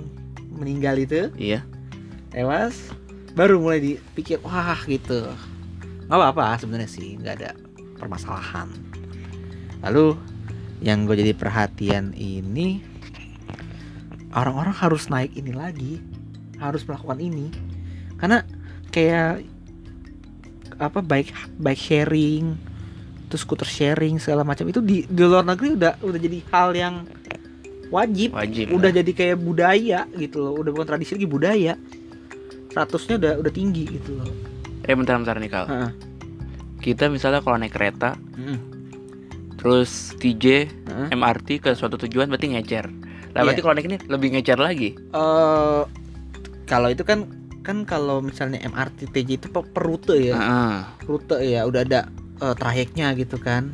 meninggal 0.49 0.97
itu 0.97 1.29
iya. 1.37 1.61
Tewas 2.33 2.77
baru 3.37 3.61
mulai 3.61 3.85
dipikir 3.85 4.41
wah 4.41 4.81
gitu. 4.89 5.29
Nggak 6.09 6.17
apa-apa 6.17 6.57
sebenarnya 6.57 6.89
sih 6.89 7.21
nggak 7.21 7.35
ada 7.45 7.51
permasalahan. 8.01 8.73
Lalu 9.85 10.17
yang 10.81 11.05
gue 11.05 11.21
jadi 11.21 11.37
perhatian 11.37 12.17
ini 12.17 12.81
orang-orang 14.33 14.73
harus 14.73 15.13
naik 15.13 15.37
ini 15.37 15.53
lagi 15.53 16.01
harus 16.57 16.81
melakukan 16.89 17.21
ini. 17.21 17.53
Karena 18.17 18.41
kayak 18.89 19.45
apa 20.81 21.05
baik 21.05 21.29
baik 21.61 21.77
sharing 21.77 22.70
terus 23.31 23.47
skuter 23.47 23.65
sharing 23.65 24.19
segala 24.19 24.43
macam. 24.43 24.67
Itu 24.67 24.83
di 24.83 25.07
di 25.07 25.23
luar 25.23 25.47
negeri 25.47 25.79
udah 25.79 26.03
udah 26.03 26.19
jadi 26.19 26.39
hal 26.51 26.69
yang 26.75 26.95
wajib. 27.89 28.35
Wajib 28.35 28.75
udah 28.75 28.91
lah. 28.91 28.99
jadi 28.99 29.11
kayak 29.15 29.37
budaya 29.39 30.01
gitu 30.13 30.43
loh. 30.43 30.59
Udah 30.59 30.75
bukan 30.75 30.87
tradisi 30.91 31.15
lagi 31.15 31.25
budaya. 31.25 31.75
Statusnya 32.69 33.15
udah 33.17 33.33
udah 33.39 33.53
tinggi 33.53 33.87
gitu 33.89 34.19
loh. 34.19 34.29
Eh 34.83 34.93
bentar 34.93 35.15
bentar 35.17 35.39
nih 35.39 35.49
kal 35.49 35.67
kita 36.81 37.13
misalnya 37.13 37.45
kalau 37.45 37.61
naik 37.61 37.77
kereta 37.77 38.17
Mm. 38.33 38.57
terus 39.61 40.17
TJ 40.17 40.45
Heeh. 40.89 41.09
MRT 41.13 41.61
ke 41.61 41.77
suatu 41.77 42.01
tujuan 42.01 42.33
berarti 42.33 42.57
ngecer. 42.57 42.89
Iya. 42.89 43.37
nah 43.37 43.45
berarti 43.45 43.61
kalau 43.61 43.75
naik 43.77 43.87
ini 43.87 43.99
lebih 44.09 44.29
ngecer 44.33 44.57
lagi? 44.57 44.97
Eh, 44.97 45.83
kalau 46.65 46.89
itu 46.89 47.05
kan 47.05 47.29
kan 47.61 47.85
kalau 47.85 48.25
misalnya 48.25 48.65
MRT 48.65 49.13
TJ 49.13 49.29
itu 49.37 49.47
per, 49.53 49.69
rute 49.77 50.17
ya. 50.17 50.35
Heeh. 50.35 50.77
rute 51.05 51.37
ya 51.45 51.69
udah 51.69 51.85
ada 51.85 52.09
eh, 52.41 52.55
trayeknya 52.57 53.13
gitu 53.15 53.37
kan. 53.37 53.73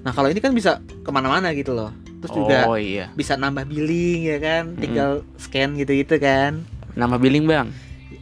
Nah 0.00 0.12
kalau 0.16 0.32
ini 0.32 0.40
kan 0.40 0.56
bisa 0.56 0.80
ke 1.04 1.10
mana-mana 1.12 1.52
gitu 1.52 1.76
loh. 1.76 1.92
Terus 2.20 2.32
juga 2.36 2.68
oh 2.68 2.76
iya. 2.76 3.08
bisa 3.16 3.36
nambah 3.36 3.64
billing 3.68 4.28
ya 4.28 4.38
kan? 4.40 4.76
Tinggal 4.76 5.24
scan 5.40 5.76
gitu-gitu 5.76 6.20
kan. 6.20 6.64
Nama 6.92 7.16
billing 7.16 7.48
bang? 7.48 7.68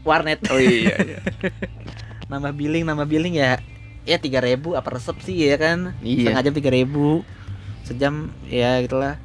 Warnet. 0.07 0.39
Oh 0.51 0.59
iya, 0.59 0.95
iya. 1.03 1.19
nambah 2.31 2.55
billing 2.55 2.85
nambah 2.85 3.09
billing 3.09 3.41
ya 3.41 3.59
ya 4.05 4.17
tiga 4.21 4.41
ribu 4.45 4.77
apa 4.79 4.89
resep 4.95 5.17
sih 5.25 5.51
ya 5.51 5.59
kan? 5.59 5.99
Iya. 6.01 6.31
setengah 6.31 6.43
jam 6.47 6.55
tiga 6.55 6.71
ribu. 6.71 7.27
Sejam 7.83 8.31
ya 8.47 8.79
gitulah. 8.83 9.19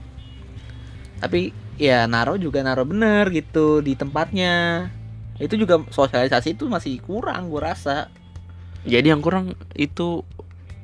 Tapi 1.22 1.53
ya 1.77 2.05
naro 2.10 2.38
juga 2.41 2.65
naro 2.65 2.86
bener 2.86 3.29
gitu 3.29 3.82
di 3.86 3.93
tempatnya. 3.93 4.89
Itu 5.38 5.58
juga 5.58 5.82
sosialisasi 5.89 6.58
itu 6.58 6.65
masih 6.65 6.98
kurang 7.01 7.50
gue 7.53 7.62
rasa 7.62 8.10
jadi 8.83 9.15
yang 9.15 9.21
kurang 9.23 9.55
itu 9.73 10.23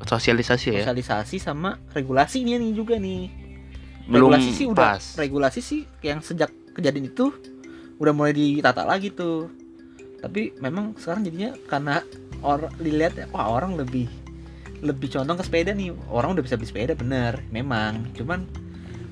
sosialisasi 0.03 0.79
ya? 0.79 0.81
Sosialisasi 0.87 1.37
sama 1.39 1.77
regulasinya 1.91 2.55
nih 2.55 2.71
juga 2.71 2.95
nih. 2.97 3.29
Belum 4.09 4.33
regulasi 4.33 4.49
sih 4.55 4.65
udah 4.65 4.97
pas. 4.97 5.03
regulasi 5.19 5.59
sih 5.61 5.81
yang 6.01 6.23
sejak 6.23 6.49
kejadian 6.73 7.11
itu 7.11 7.29
udah 7.99 8.13
mulai 8.15 8.33
ditata 8.33 8.87
lagi 8.87 9.11
tuh. 9.11 9.51
Tapi 10.19 10.55
memang 10.59 10.95
sekarang 10.99 11.23
jadinya 11.27 11.51
karena 11.67 12.03
orang 12.43 12.71
dilihat 12.79 13.13
ya, 13.15 13.25
wah 13.31 13.51
orang 13.51 13.75
lebih 13.75 14.07
lebih 14.79 15.11
condong 15.11 15.39
ke 15.39 15.45
sepeda 15.45 15.71
nih. 15.75 15.91
Orang 16.07 16.33
udah 16.35 16.43
bisa 16.43 16.55
beli 16.55 16.71
sepeda 16.71 16.95
bener 16.95 17.43
memang. 17.51 18.07
Cuman 18.15 18.47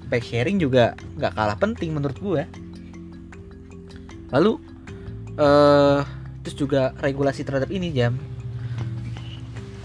bike 0.07 0.23
sharing 0.23 0.57
juga 0.57 0.95
nggak 1.19 1.35
kalah 1.35 1.57
penting 1.59 1.91
menurut 1.91 2.17
gue 2.17 2.43
lalu 4.31 4.59
eh 5.37 6.01
terus 6.43 6.55
juga 6.55 6.95
regulasi 7.03 7.43
terhadap 7.43 7.67
ini 7.71 7.91
jam 7.91 8.15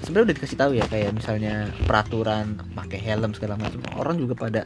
sebenarnya 0.03 0.27
udah 0.31 0.37
dikasih 0.37 0.59
tahu 0.59 0.73
ya 0.77 0.85
kayak 0.91 1.15
misalnya 1.15 1.71
peraturan 1.87 2.59
pakai 2.75 2.99
helm 3.01 3.33
segala 3.33 3.57
macam 3.57 3.81
orang 3.97 4.19
juga 4.19 4.35
pada 4.35 4.63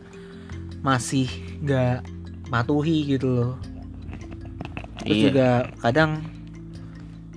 masih 0.80 1.28
nggak 1.62 2.04
patuhi 2.48 3.16
gitu 3.16 3.28
loh. 3.28 3.52
Terus 5.04 5.16
Iya. 5.16 5.24
juga 5.30 5.48
kadang 5.80 6.10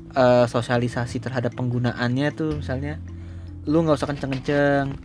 eh, 0.09 0.45
sosialisasi 0.49 1.21
terhadap 1.21 1.53
penggunaannya 1.53 2.27
tuh 2.33 2.57
misalnya 2.59 2.97
lu 3.69 3.85
nggak 3.85 4.01
usah 4.01 4.09
kenceng-kenceng 4.09 4.97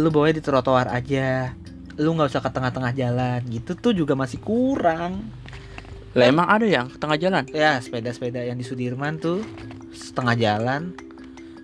lu 0.00 0.08
bawa 0.08 0.32
di 0.32 0.40
trotoar 0.40 0.88
aja 0.88 1.52
lu 1.96 2.12
nggak 2.16 2.28
usah 2.32 2.40
ke 2.44 2.50
tengah-tengah 2.52 2.92
jalan 2.92 3.40
gitu 3.48 3.72
tuh 3.76 3.92
juga 3.96 4.12
masih 4.12 4.40
kurang. 4.40 5.32
Lah 6.16 6.24
emang 6.28 6.48
ada 6.48 6.64
yang 6.64 6.88
ke 6.88 6.96
tengah 6.96 7.16
jalan? 7.20 7.44
Ya 7.52 7.76
sepeda-sepeda 7.80 8.40
yang 8.44 8.56
di 8.56 8.64
Sudirman 8.64 9.20
tuh 9.20 9.44
setengah 9.92 10.36
jalan 10.36 10.96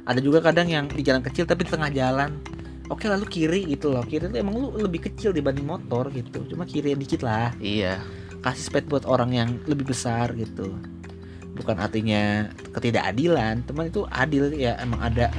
ada 0.03 0.19
juga 0.19 0.43
kadang 0.43 0.67
yang 0.67 0.91
di 0.91 1.03
jalan 1.07 1.23
kecil 1.23 1.47
tapi 1.47 1.63
di 1.63 1.71
tengah 1.71 1.91
jalan. 1.95 2.43
Oke 2.91 3.07
lalu 3.07 3.25
kiri 3.31 3.61
gitu 3.71 3.95
loh. 3.95 4.03
Kiri 4.03 4.29
tuh 4.29 4.39
emang 4.39 4.59
lu 4.59 4.69
lebih 4.75 5.07
kecil 5.07 5.31
dibanding 5.31 5.65
motor 5.65 6.11
gitu. 6.11 6.43
Cuma 6.51 6.67
kiri 6.67 6.99
dikit 6.99 7.23
lah. 7.23 7.55
Iya. 7.63 8.03
Kasih 8.43 8.69
spade 8.69 8.91
buat 8.91 9.07
orang 9.07 9.31
yang 9.33 9.49
lebih 9.71 9.95
besar 9.95 10.35
gitu. 10.35 10.75
Bukan 11.55 11.79
artinya 11.79 12.51
ketidakadilan 12.75 13.63
teman 13.65 13.89
itu 13.89 14.03
adil 14.11 14.51
ya. 14.53 14.75
Emang 14.83 15.01
ada 15.01 15.31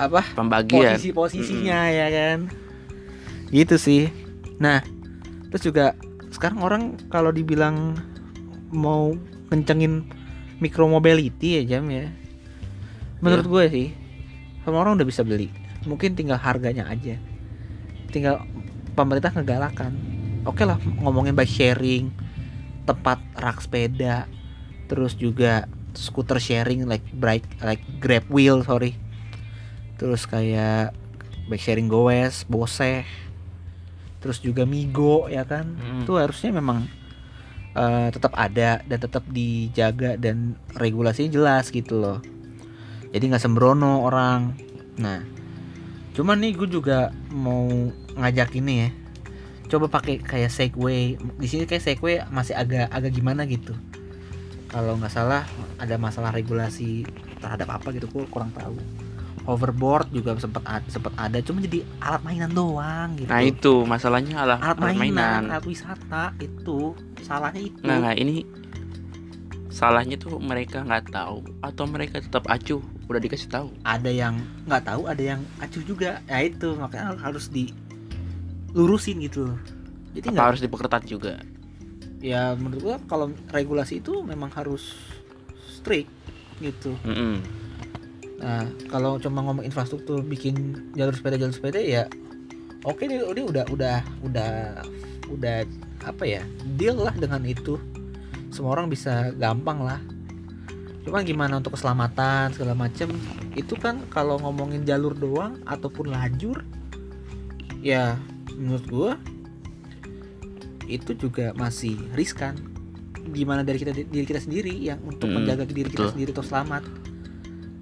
apa 0.00 0.24
pembagian. 0.34 0.96
posisi 0.98 1.14
posisinya 1.14 1.86
ya 1.88 2.06
kan? 2.10 2.38
Gitu 3.54 3.78
sih. 3.78 4.10
Nah 4.58 4.82
terus 5.48 5.62
juga 5.62 5.94
sekarang 6.34 6.60
orang 6.62 6.82
kalau 7.08 7.30
dibilang 7.30 7.94
mau 8.70 9.14
kencengin 9.50 10.06
micromobility 10.62 11.62
ya 11.62 11.78
jam 11.78 11.90
ya 11.90 12.06
menurut 13.20 13.46
gue 13.46 13.64
sih 13.68 13.88
semua 14.64 14.84
orang 14.84 15.00
udah 15.00 15.08
bisa 15.08 15.24
beli. 15.24 15.48
Mungkin 15.88 16.12
tinggal 16.12 16.36
harganya 16.36 16.84
aja. 16.88 17.16
Tinggal 18.12 18.44
pemerintah 18.92 19.32
ngegalakan. 19.32 19.92
Oke 20.44 20.64
lah 20.64 20.80
ngomongin 21.00 21.36
bike 21.36 21.48
sharing 21.48 22.12
tempat 22.88 23.20
rak 23.36 23.60
sepeda 23.60 24.24
terus 24.88 25.14
juga 25.14 25.70
scooter 25.94 26.42
sharing 26.42 26.88
like 26.88 27.04
bike 27.14 27.46
like 27.64 27.80
grab 28.00 28.24
wheel 28.28 28.64
sorry. 28.64 28.96
Terus 30.00 30.24
kayak 30.24 30.96
bike 31.48 31.60
sharing 31.60 31.88
goes 31.88 32.44
bose. 32.48 33.04
Terus 34.20 34.38
juga 34.44 34.68
migo 34.68 35.28
ya 35.32 35.48
kan? 35.48 35.80
Hmm. 35.80 36.04
itu 36.04 36.12
harusnya 36.20 36.52
memang 36.52 36.84
eh, 37.72 38.08
tetap 38.12 38.36
ada 38.36 38.84
dan 38.84 38.98
tetap 39.00 39.24
dijaga 39.28 40.20
dan 40.20 40.60
regulasinya 40.76 41.32
jelas 41.32 41.72
gitu 41.72 41.96
loh 41.96 42.39
jadi 43.10 43.24
nggak 43.30 43.42
sembrono 43.42 44.06
orang. 44.06 44.54
Nah 44.98 45.22
cuman 46.10 46.42
nih 46.42 46.52
gue 46.58 46.68
juga 46.70 47.14
mau 47.30 47.66
ngajak 48.18 48.58
ini 48.58 48.74
ya. 48.86 48.88
Coba 49.70 49.86
pakai 49.86 50.18
kayak 50.18 50.50
segway. 50.50 51.14
Di 51.38 51.46
sini 51.46 51.66
kayak 51.66 51.84
segway 51.86 52.22
masih 52.30 52.58
agak 52.58 52.90
agak 52.90 53.14
gimana 53.14 53.46
gitu. 53.46 53.74
Kalau 54.70 54.98
nggak 54.98 55.10
salah 55.10 55.46
ada 55.78 55.98
masalah 55.98 56.30
regulasi 56.30 57.06
terhadap 57.42 57.70
apa 57.74 57.90
gitu 57.94 58.06
gue 58.10 58.26
kurang 58.30 58.54
tahu. 58.54 58.78
Hoverboard 59.48 60.12
juga 60.12 60.36
sempat 60.36 60.62
sempat 60.92 61.16
ada 61.16 61.40
cuma 61.40 61.64
jadi 61.64 61.82
alat 61.98 62.22
mainan 62.22 62.52
doang 62.52 63.18
gitu. 63.18 63.30
Nah 63.30 63.42
itu 63.42 63.74
masalahnya 63.88 64.36
adalah 64.38 64.58
alat 64.62 64.78
alat 64.78 64.94
mainan, 64.94 65.00
mainan. 65.16 65.42
alat 65.50 65.64
wisata 65.66 66.24
itu. 66.38 66.94
Salahnya 67.24 67.62
itu. 67.62 67.82
Nah, 67.82 67.98
nah, 67.98 68.14
ini 68.14 68.42
salahnya 69.70 70.18
tuh 70.18 70.36
mereka 70.42 70.82
nggak 70.84 71.14
tahu 71.14 71.40
atau 71.62 71.84
mereka 71.88 72.20
tetap 72.20 72.44
acuh 72.50 72.82
udah 73.10 73.18
dikasih 73.18 73.50
tahu. 73.50 73.74
ada 73.82 74.06
yang 74.06 74.38
nggak 74.70 74.86
tahu 74.86 75.10
ada 75.10 75.22
yang 75.34 75.40
acuh 75.58 75.82
juga 75.82 76.22
ya 76.30 76.46
itu 76.46 76.78
makanya 76.78 77.18
harus 77.18 77.50
dilurusin 77.50 79.18
gitu 79.26 79.50
jadi 80.14 80.26
nggak 80.30 80.46
harus 80.54 80.60
diperketat 80.62 81.06
juga? 81.06 81.42
ya 82.22 82.54
menurut 82.54 82.80
gua 82.84 82.96
kalau 83.10 83.32
regulasi 83.50 83.98
itu 83.98 84.22
memang 84.22 84.52
harus 84.54 84.94
strict 85.72 86.12
gitu 86.60 86.94
Mm-mm. 87.02 87.40
nah 88.38 88.68
kalau 88.92 89.16
cuma 89.16 89.40
ngomong 89.42 89.64
infrastruktur 89.64 90.20
bikin 90.20 90.76
jalur 90.94 91.16
sepeda 91.16 91.40
jalur 91.40 91.56
sepeda 91.56 91.80
ya 91.80 92.04
oke 92.84 93.00
dia, 93.08 93.24
dia 93.24 93.44
udah 93.44 93.64
udah 93.72 93.98
udah 94.22 94.52
udah 95.32 95.56
apa 96.04 96.24
ya 96.28 96.42
deal 96.76 97.00
lah 97.00 97.12
dengan 97.16 97.40
itu 97.48 97.80
semua 98.52 98.76
orang 98.76 98.92
bisa 98.92 99.32
gampang 99.40 99.80
lah 99.80 100.00
cuman 101.00 101.24
gimana 101.24 101.58
untuk 101.58 101.74
keselamatan 101.74 102.52
segala 102.52 102.76
macem 102.76 103.08
itu 103.56 103.72
kan 103.76 104.04
kalau 104.12 104.36
ngomongin 104.40 104.84
jalur 104.84 105.16
doang 105.16 105.56
ataupun 105.64 106.12
lajur 106.12 106.60
ya 107.80 108.20
menurut 108.56 108.84
gua 108.88 109.12
itu 110.90 111.14
juga 111.14 111.54
masih 111.56 111.96
riskan 112.12 112.58
gimana 113.30 113.62
dari 113.62 113.78
kita 113.78 113.92
diri 113.94 114.26
kita 114.26 114.42
sendiri 114.42 114.74
yang 114.74 114.98
untuk 115.06 115.30
Mm, 115.30 115.44
menjaga 115.44 115.64
diri 115.68 115.88
kita 115.92 116.10
sendiri 116.10 116.34
untuk 116.34 116.46
selamat. 116.46 116.82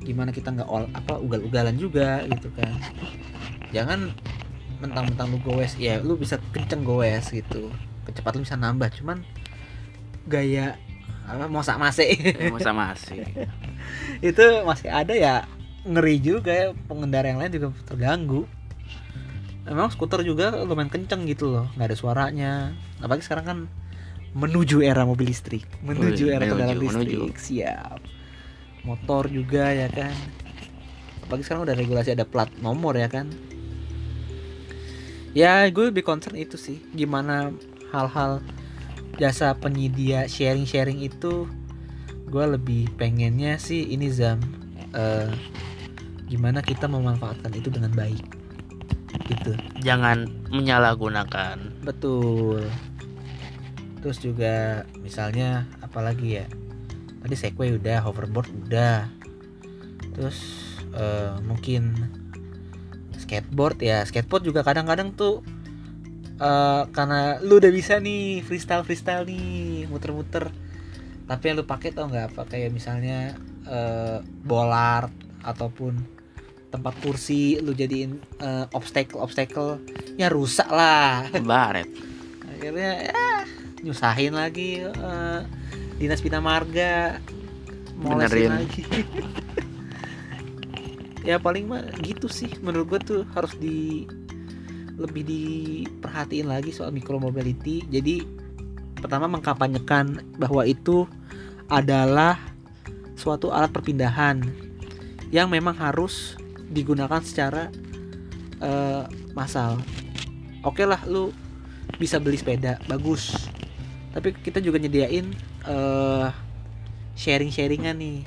Gimana 0.05 0.31
kita 0.33 0.53
nggak 0.53 0.69
ol 0.69 0.89
apa 0.93 1.15
ugal-ugalan 1.21 1.77
juga 1.81 2.25
gitu 2.29 2.53
kan. 2.53 2.75
Jangan 3.73 4.13
mentang-mentang 4.79 5.35
lu 5.35 5.39
goes 5.43 5.75
ya 5.81 5.99
lu 6.05 6.19
bisa 6.21 6.37
kenceng 6.53 6.85
goes 6.85 7.33
gitu. 7.33 7.73
Kecepatan 8.05 8.43
lu 8.43 8.45
bisa 8.45 8.57
nambah 8.61 8.89
cuman 9.01 9.25
gaya 10.29 10.77
apa 11.29 11.45
mosak 11.47 11.77
masih 11.77 12.09
Eh, 12.17 12.49
masa 12.49 12.73
masih. 12.73 13.21
itu 14.33 14.45
masih 14.65 14.89
ada 14.89 15.13
ya 15.13 15.45
ngeri 15.85 16.17
juga 16.19 16.51
ya 16.51 16.67
pengendara 16.89 17.29
yang 17.29 17.39
lain 17.39 17.53
juga 17.53 17.67
terganggu. 17.85 18.49
Memang 19.63 19.93
skuter 19.93 20.25
juga 20.25 20.49
lumayan 20.65 20.89
kenceng 20.89 21.29
gitu 21.29 21.53
loh 21.53 21.69
nggak 21.77 21.93
ada 21.93 21.97
suaranya. 21.97 22.53
Apalagi 22.99 23.23
sekarang 23.23 23.45
kan 23.45 23.59
menuju 24.33 24.81
era 24.81 25.05
mobil 25.05 25.33
listrik 25.33 25.65
menuju 25.81 26.29
Wih, 26.29 26.37
era 26.37 26.45
menuju, 26.45 26.53
kendaraan 26.53 26.79
menuju. 26.81 27.19
listrik 27.29 27.37
siap. 27.37 28.01
Motor 28.85 29.29
juga 29.29 29.69
ya 29.69 29.89
kan. 29.89 30.17
Apalagi 31.23 31.45
sekarang 31.45 31.69
udah 31.69 31.77
regulasi 31.77 32.17
ada 32.17 32.25
plat 32.25 32.49
nomor 32.59 32.97
ya 32.97 33.13
kan. 33.13 33.29
Ya 35.37 35.69
gue 35.69 35.93
lebih 35.93 36.03
concern 36.03 36.35
itu 36.35 36.57
sih 36.57 36.81
gimana 36.91 37.53
hal-hal 37.93 38.41
jasa 39.19 39.53
penyedia 39.59 40.31
sharing-sharing 40.31 41.03
itu 41.03 41.51
gue 42.29 42.45
lebih 42.45 42.87
pengennya 42.95 43.59
sih 43.59 43.91
ini 43.91 44.07
zam 44.13 44.39
eh, 44.95 45.29
gimana 46.29 46.61
kita 46.61 46.87
memanfaatkan 46.87 47.51
itu 47.57 47.69
dengan 47.73 47.91
baik. 47.97 48.23
Gitu. 49.29 49.53
Jangan 49.83 50.29
menyalahgunakan. 50.53 51.57
betul. 51.83 52.65
Terus 53.99 54.19
juga 54.23 54.87
misalnya 55.03 55.67
apalagi 55.83 56.39
ya 56.39 56.47
tadi 57.25 57.35
segway 57.35 57.75
udah 57.75 58.05
hoverboard 58.05 58.53
udah. 58.69 59.09
Terus 60.15 60.39
eh, 60.95 61.35
mungkin 61.43 61.97
skateboard 63.19 63.83
ya 63.83 64.05
skateboard 64.07 64.47
juga 64.47 64.61
kadang-kadang 64.63 65.13
tuh 65.17 65.43
eh, 66.39 66.83
karena 66.95 67.43
lu 67.43 67.59
udah 67.59 67.73
bisa 67.75 67.99
nih 67.99 68.41
freestyle 68.47 68.87
freestyle 68.87 69.27
nih 69.27 69.87
muter-muter. 69.91 70.51
Tapi 71.29 71.43
yang 71.45 71.61
lu 71.61 71.67
pakai 71.69 71.93
tau 71.93 72.09
nggak 72.09 72.35
apa? 72.35 72.43
Kayak 72.49 72.73
misalnya 72.73 73.37
eh, 73.69 74.19
bollard 74.25 75.13
ataupun 75.45 75.99
tempat 76.69 76.95
kursi 77.01 77.57
lu 77.65 77.73
jadiin 77.73 78.17
eh, 78.41 78.67
obstacle 78.77 79.21
obstacle 79.21 79.81
ya 80.17 80.29
rusak 80.33 80.69
lah. 80.69 81.29
Baret. 81.49 81.89
akhirnya 82.59 83.07
ya 83.07 83.47
nyusahin 83.87 84.35
lagi 84.35 84.83
eh, 84.83 85.41
dinas 86.01 86.23
bina 86.25 86.41
marga. 86.41 87.21
Molesin 87.99 88.31
Benerin. 88.31 88.51
lagi. 88.63 88.83
Ya 91.29 91.37
paling 91.37 91.69
mah 91.69 91.85
gitu 92.01 92.25
sih 92.25 92.49
menurut 92.65 92.89
gua 92.89 93.01
tuh 93.05 93.29
harus 93.37 93.53
di 93.61 94.09
lebih 94.99 95.23
diperhatiin 95.23 96.51
lagi 96.51 96.75
soal 96.75 96.91
micromobility. 96.91 97.87
Jadi 97.87 98.27
pertama 98.99 99.31
mengkampanyekan 99.31 100.37
bahwa 100.37 100.67
itu 100.67 101.07
adalah 101.71 102.37
suatu 103.15 103.55
alat 103.55 103.71
perpindahan 103.71 104.43
yang 105.31 105.47
memang 105.47 105.79
harus 105.79 106.35
digunakan 106.69 107.23
secara 107.23 107.71
eh, 108.59 109.05
massal. 109.39 109.79
Oke 110.67 110.83
lah 110.83 110.99
lu 111.07 111.31
bisa 112.03 112.19
beli 112.19 112.37
sepeda 112.37 112.83
bagus. 112.91 113.33
Tapi 114.11 114.35
kita 114.35 114.59
juga 114.59 114.83
nyediain 114.83 115.31
eh 115.69 116.29
sharing 117.15 117.55
sharingan 117.55 117.99
nih. 117.99 118.27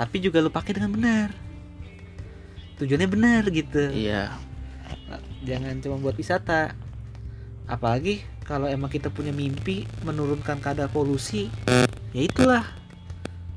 Tapi 0.00 0.16
juga 0.24 0.40
lu 0.40 0.48
pakai 0.48 0.72
dengan 0.80 0.96
benar. 0.96 1.28
Tujuannya 2.80 3.08
benar 3.12 3.42
gitu. 3.52 3.92
Iya. 3.92 4.32
Jangan 5.44 5.80
cuma 5.80 5.96
buat 5.96 6.16
wisata 6.16 6.74
apalagi 7.64 8.20
kalau 8.44 8.66
emang 8.66 8.90
kita 8.90 9.08
punya 9.08 9.30
mimpi 9.30 9.86
menurunkan 10.02 10.58
kadar 10.58 10.90
polusi 10.90 11.48
ya 12.10 12.22
itulah 12.26 12.64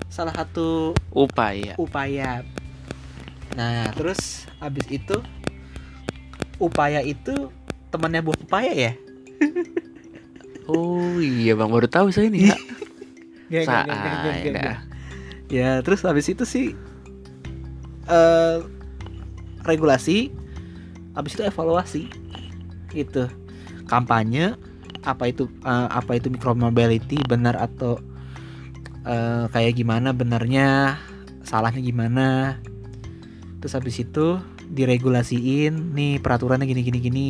salah 0.08 0.32
satu 0.38 0.94
Upaya. 1.10 1.74
upaya 1.82 2.46
nah 3.58 3.90
terus 3.98 4.46
habis 4.62 4.86
itu 4.90 5.18
upaya 6.62 7.02
itu 7.02 7.50
temannya 7.90 8.22
buah 8.22 8.40
upaya 8.42 8.74
ya 8.74 8.94
Oh 10.64 11.20
iya 11.20 11.60
bang 11.60 11.68
baru 11.68 11.92
tahu 11.92 12.08
saya 12.16 12.32
nggak. 12.32 12.60
dah. 14.56 14.78
ya 15.52 15.70
terus 15.84 16.08
habis 16.08 16.32
itu 16.32 16.48
sih 16.48 16.72
eh 18.08 18.58
regulasi 19.68 20.32
habis 21.18 21.38
itu 21.38 21.44
evaluasi. 21.46 22.04
Gitu. 22.94 23.30
Kampanye 23.90 24.58
apa 25.04 25.28
itu 25.28 25.50
eh, 25.66 25.88
apa 25.92 26.16
itu 26.16 26.32
micromobility 26.32 27.20
benar 27.28 27.60
atau 27.60 28.00
eh, 29.06 29.46
kayak 29.50 29.78
gimana 29.78 30.14
benarnya 30.14 30.98
salahnya 31.46 31.82
gimana. 31.82 32.58
Terus 33.62 33.74
habis 33.80 33.96
itu 34.02 34.40
diregulasiin 34.74 35.94
nih 35.94 36.20
peraturannya 36.20 36.68
gini 36.68 36.82
gini 36.82 37.00
gini. 37.00 37.30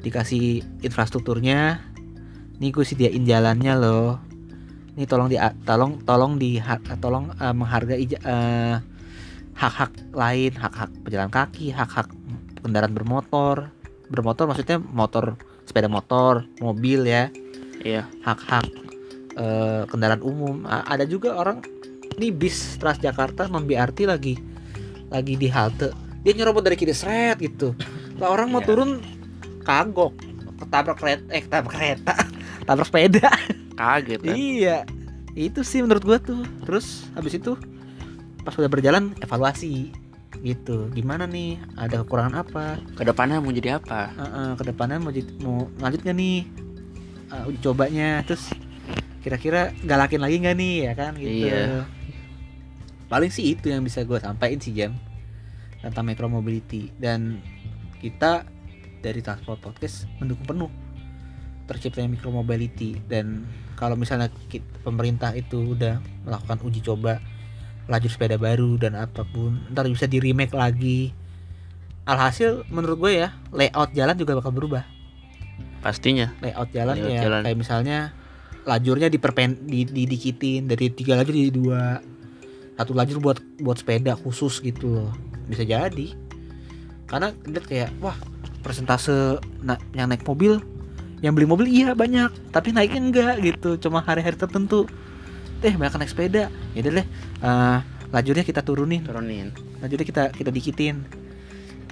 Dikasih 0.00 0.62
infrastrukturnya. 0.86 1.82
Nih 2.56 2.72
gue 2.72 2.84
sediain 2.86 3.24
jalannya 3.26 3.74
loh. 3.76 4.16
Ini 4.96 5.04
tolong 5.04 5.28
di 5.28 5.36
tolong 5.68 6.00
tolong 6.08 6.40
di 6.40 6.56
tolong 7.00 7.28
eh, 7.36 7.52
menghargai 7.52 8.06
eh, 8.06 8.76
hak-hak 9.56 10.12
lain 10.12 10.52
hak-hak 10.52 10.92
pejalan 11.00 11.32
kaki 11.32 11.72
hak-hak 11.72 12.12
kendaraan 12.66 12.90
bermotor 12.90 13.70
bermotor 14.06 14.50
maksudnya 14.50 14.78
motor 14.78 15.38
sepeda 15.62 15.86
motor 15.86 16.42
mobil 16.58 17.06
ya 17.06 17.30
Iya. 17.76 18.02
hak-hak 18.20 18.66
eh, 19.36 19.82
kendaraan 19.86 20.18
umum. 20.20 20.64
A- 20.64 20.82
ada 20.88 21.04
juga 21.04 21.36
orang 21.36 21.62
nih 22.16 22.32
bis 22.32 22.74
Transjakarta 22.76 23.46
non 23.46 23.62
BRT 23.62 24.02
lagi 24.02 24.34
lagi 25.06 25.34
di 25.36 25.46
halte. 25.46 25.94
Dia 26.24 26.34
nyerobot 26.34 26.60
dari 26.60 26.74
kiri 26.74 26.90
seret 26.90 27.38
gitu. 27.38 27.76
Lah 28.18 28.26
orang 28.28 28.50
mau 28.50 28.58
Iya. 28.58 28.66
turun 28.66 28.90
kagok, 29.62 30.18
ketabrak 30.58 30.98
kereta, 30.98 31.24
eh 31.30 31.42
ketabrak 31.42 31.72
kereta, 31.72 32.14
tabrak 32.66 32.86
sepeda. 32.86 33.30
Kaget 33.76 34.20
kan? 34.20 34.34
Iya. 34.34 34.78
Itu 35.36 35.62
sih 35.62 35.84
menurut 35.84 36.02
gua 36.02 36.18
tuh. 36.18 36.42
Terus 36.64 37.06
habis 37.12 37.36
itu 37.36 37.54
pas 38.40 38.56
udah 38.56 38.70
berjalan 38.72 39.14
evaluasi 39.20 39.92
gitu. 40.40 40.88
Gimana 40.90 41.24
nih? 41.24 41.56
Ada 41.74 42.02
kekurangan 42.02 42.34
apa? 42.36 42.80
Ke 42.92 43.02
depannya 43.02 43.38
mau 43.38 43.50
jadi 43.50 43.76
apa? 43.76 44.10
Heeh, 44.10 44.48
ke 44.54 44.64
depannya 44.64 44.98
mau 44.98 45.10
jadi- 45.10 45.36
mau 45.40 45.68
lanjut 45.76 46.00
gak 46.00 46.12
nih 46.12 46.38
uh, 47.26 47.48
uji 47.48 47.58
cobanya 47.60 48.22
terus 48.22 48.50
kira-kira 49.18 49.74
galakin 49.82 50.22
lagi 50.22 50.38
nggak 50.38 50.54
nih 50.54 50.74
ya 50.80 50.92
kan 50.94 51.12
gitu 51.18 51.50
Iya. 51.50 51.82
paling 53.06 53.26
sih 53.26 53.54
itu 53.54 53.70
yang 53.70 53.82
bisa 53.82 54.02
gue 54.02 54.18
sampaikan 54.18 54.58
sih 54.58 54.70
jam 54.70 54.94
tentang 55.82 56.06
micromobility 56.06 56.94
dan 56.94 57.42
kita 57.98 58.46
dari 58.98 59.18
transport 59.22 59.58
podcast 59.58 60.06
mendukung 60.18 60.46
penuh 60.46 60.70
terciptanya 61.66 62.06
micromobility 62.08 63.02
dan 63.10 63.42
kalau 63.74 63.98
misalnya 63.98 64.30
ki- 64.46 64.62
pemerintah 64.82 65.34
itu 65.34 65.74
udah 65.74 65.98
melakukan 66.22 66.62
uji 66.62 66.78
coba 66.80 67.18
lajur 67.86 68.10
sepeda 68.10 68.34
baru 68.34 68.74
dan 68.78 68.98
apa 68.98 69.22
pun 69.22 69.62
ntar 69.70 69.86
bisa 69.86 70.10
di 70.10 70.18
remake 70.18 70.54
lagi. 70.54 71.14
Alhasil 72.06 72.62
menurut 72.70 72.98
gue 73.02 73.12
ya 73.26 73.34
layout 73.50 73.90
jalan 73.94 74.14
juga 74.14 74.38
bakal 74.38 74.54
berubah. 74.54 74.86
Pastinya. 75.82 76.34
layout 76.42 76.70
jalan 76.74 76.94
Layout 76.98 77.10
ya 77.14 77.20
jalan. 77.26 77.40
kayak 77.46 77.58
misalnya 77.58 77.98
lajurnya 78.66 79.06
diperpen 79.06 79.66
di, 79.66 79.86
didikitin. 79.86 80.66
Dari 80.66 80.90
tiga 80.90 81.14
lajur 81.18 81.34
jadi 81.34 81.52
dua. 81.54 82.02
Satu 82.74 82.92
lajur 82.94 83.22
buat 83.22 83.38
buat 83.62 83.78
sepeda 83.78 84.18
khusus 84.18 84.58
gitu 84.62 84.90
loh. 84.90 85.10
Bisa 85.46 85.62
jadi. 85.62 86.14
Karena 87.06 87.30
lihat 87.46 87.66
kayak 87.70 87.90
wah 88.02 88.18
persentase 88.66 89.38
na- 89.62 89.78
yang 89.94 90.10
naik 90.10 90.26
mobil 90.26 90.58
yang 91.24 91.32
beli 91.32 91.48
mobil 91.48 91.64
iya 91.70 91.94
banyak 91.96 92.28
tapi 92.50 92.74
naiknya 92.74 93.00
enggak 93.00 93.34
gitu. 93.42 93.78
Cuma 93.78 94.02
hari-hari 94.02 94.34
tertentu 94.34 94.90
eh 95.62 95.74
banyak 95.74 95.96
naik 95.96 96.12
sepeda. 96.12 96.52
Ya 96.76 96.80
udah 96.84 96.92
deh. 97.00 97.06
Eh, 97.42 97.78
lajurnya 98.12 98.44
kita 98.44 98.60
turunin. 98.60 99.04
Turunin. 99.04 99.52
lajurnya 99.76 100.06
kita 100.08 100.22
kita 100.32 100.50
dikitin. 100.50 101.04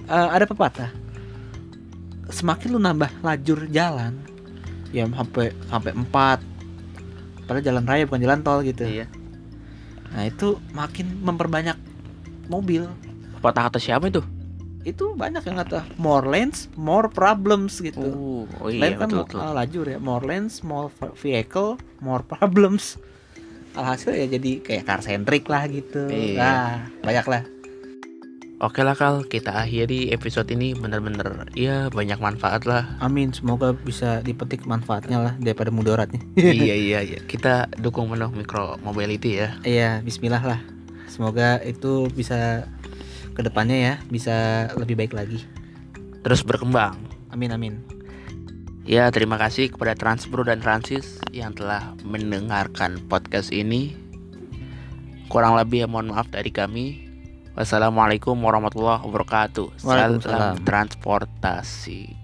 Eh, 0.09 0.29
ada 0.33 0.44
pepatah. 0.44 0.90
Semakin 2.33 2.68
lu 2.72 2.81
nambah 2.81 3.20
lajur 3.20 3.68
jalan 3.68 4.16
ya 4.92 5.05
sampai 5.09 5.53
sampai 5.68 5.92
empat. 5.92 6.38
Padahal 7.44 7.64
jalan 7.64 7.85
raya 7.85 8.09
bukan 8.09 8.22
jalan 8.24 8.40
tol 8.40 8.61
gitu. 8.64 8.85
Iya. 8.85 9.07
nah 10.14 10.22
itu 10.31 10.62
makin 10.70 11.27
memperbanyak 11.27 11.74
mobil. 12.46 12.87
Patah 13.42 13.66
kata 13.66 13.83
siapa 13.83 14.09
itu? 14.09 14.22
itu 14.85 15.16
banyak 15.16 15.40
yang 15.48 15.57
kata 15.64 15.81
more 15.96 16.29
lanes 16.29 16.68
more 16.77 17.09
problems 17.09 17.81
gitu. 17.81 18.05
Oh, 18.05 18.44
oh 18.61 18.68
iya 18.68 18.92
kan 19.00 19.09
betul 19.09 19.24
betul. 19.24 19.40
ah, 19.40 19.53
lajur 19.57 19.87
ya. 19.88 19.96
More 19.96 20.22
lanes 20.22 20.61
more 20.61 20.92
vehicle 21.16 21.81
more 22.05 22.20
problems 22.20 23.00
alhasil 23.74 24.10
ya 24.10 24.26
jadi 24.26 24.50
kayak 24.58 24.84
car 24.84 25.00
centric 25.00 25.44
lah 25.46 25.66
gitu 25.66 26.06
Iya. 26.06 26.38
nah 26.38 26.62
banyak 27.02 27.26
lah 27.26 27.42
Oke 28.62 28.80
lah 28.80 28.94
Kal, 28.94 29.26
kita 29.26 29.50
akhiri 29.52 30.08
episode 30.08 30.46
ini 30.48 30.72
bener-bener 30.72 31.50
ya 31.52 31.90
banyak 31.90 32.16
manfaat 32.16 32.64
lah. 32.64 32.96
amin 32.96 33.28
semoga 33.28 33.74
bisa 33.74 34.22
dipetik 34.22 34.64
manfaatnya 34.64 35.20
lah 35.20 35.34
daripada 35.37 35.68
mudaratnya 35.68 36.22
iya 36.38 36.72
iya 36.87 36.98
iya. 37.02 37.18
Kita 37.20 37.68
dukung 37.76 38.08
penuh 38.08 38.30
micro 38.30 38.78
mobility 38.80 39.42
ya. 39.42 39.58
Iya, 39.60 40.00
bismillah 40.00 40.40
lah. 40.40 40.60
Semoga 41.04 41.60
itu 41.60 42.08
bisa 42.08 42.64
ke 43.34 43.42
depannya 43.42 43.76
ya 43.76 43.94
bisa 44.08 44.70
lebih 44.78 44.96
baik 44.96 45.12
lagi. 45.12 45.44
Terus 46.22 46.40
berkembang. 46.40 46.96
Amin 47.28 47.50
amin. 47.52 47.93
Ya, 48.84 49.08
terima 49.08 49.40
kasih 49.40 49.72
kepada 49.72 49.96
Transbro 49.96 50.44
dan 50.44 50.60
Francis 50.60 51.16
yang 51.32 51.56
telah 51.56 51.96
mendengarkan 52.04 53.00
podcast 53.08 53.48
ini. 53.48 53.96
Kurang 55.32 55.56
lebih 55.56 55.84
ya 55.84 55.88
mohon 55.88 56.12
maaf 56.12 56.28
dari 56.28 56.52
kami. 56.52 57.08
Wassalamualaikum 57.56 58.36
warahmatullahi 58.36 59.00
wabarakatuh. 59.08 59.80
Salam 59.80 60.60
transportasi. 60.68 62.23